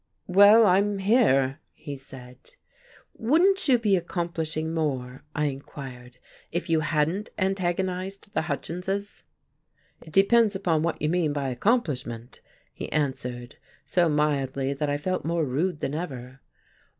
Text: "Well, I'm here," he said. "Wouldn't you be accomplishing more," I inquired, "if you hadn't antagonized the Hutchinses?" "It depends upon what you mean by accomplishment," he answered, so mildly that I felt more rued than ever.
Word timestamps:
"Well, 0.25 0.65
I'm 0.65 0.97
here," 0.97 1.59
he 1.73 1.95
said. 1.95 2.39
"Wouldn't 3.13 3.67
you 3.67 3.77
be 3.77 3.95
accomplishing 3.95 4.73
more," 4.73 5.23
I 5.35 5.45
inquired, 5.45 6.17
"if 6.51 6.71
you 6.71 6.79
hadn't 6.79 7.29
antagonized 7.37 8.33
the 8.33 8.41
Hutchinses?" 8.41 9.23
"It 10.01 10.11
depends 10.11 10.55
upon 10.55 10.81
what 10.81 10.99
you 10.99 11.09
mean 11.09 11.33
by 11.33 11.49
accomplishment," 11.49 12.41
he 12.73 12.91
answered, 12.91 13.57
so 13.85 14.09
mildly 14.09 14.73
that 14.73 14.89
I 14.89 14.97
felt 14.97 15.23
more 15.23 15.45
rued 15.45 15.81
than 15.81 15.93
ever. 15.93 16.41